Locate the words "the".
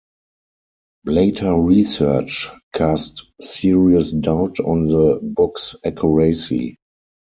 4.87-5.19